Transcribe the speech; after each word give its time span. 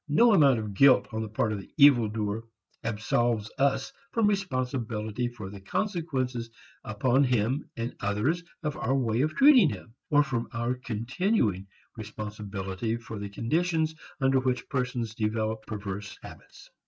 No 0.09 0.33
amount 0.33 0.57
of 0.57 0.73
guilt 0.73 1.07
on 1.11 1.21
the 1.21 1.29
part 1.29 1.51
of 1.51 1.59
the 1.59 1.71
evil 1.77 2.07
doer 2.09 2.43
absolves 2.83 3.51
us 3.59 3.93
from 4.11 4.25
responsibility 4.25 5.27
for 5.27 5.51
the 5.51 5.61
consequences 5.61 6.49
upon 6.83 7.23
him 7.23 7.69
and 7.77 7.95
others 7.99 8.43
of 8.63 8.75
our 8.77 8.95
way 8.95 9.21
of 9.21 9.35
treating 9.35 9.69
him, 9.69 9.93
or 10.09 10.23
from 10.23 10.47
our 10.53 10.73
continuing 10.73 11.67
responsibility 11.97 12.95
for 12.97 13.19
the 13.19 13.29
conditions 13.29 13.93
under 14.19 14.39
which 14.39 14.67
persons 14.69 15.13
develop 15.13 15.67
perverse 15.67 16.17
habits. 16.23 16.71